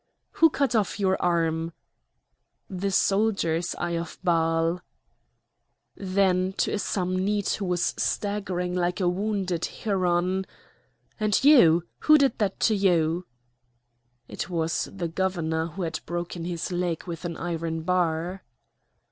"Who 0.31 0.49
cut 0.49 0.73
off 0.73 0.99
your 0.99 1.15
arm?" 1.21 1.73
"The 2.67 2.89
soldiers, 2.89 3.75
Eye 3.77 3.95
of 3.99 4.17
Baal." 4.23 4.81
Then 5.95 6.53
to 6.53 6.71
a 6.73 6.79
Samnite 6.79 7.53
who 7.59 7.65
was 7.65 7.93
staggering 7.97 8.73
like 8.73 8.99
a 8.99 9.07
wounded 9.07 9.65
heron: 9.65 10.47
"And 11.19 11.43
you, 11.43 11.83
who 11.99 12.17
did 12.17 12.39
that 12.39 12.59
to 12.61 12.75
you?" 12.75 13.27
It 14.27 14.49
was 14.49 14.89
the 14.91 15.07
governor, 15.07 15.67
who 15.67 15.83
had 15.83 15.99
broken 16.07 16.45
his 16.45 16.71
leg 16.71 17.03
with 17.03 17.23
an 17.23 17.37
iron 17.37 17.83
bar. 17.83 18.41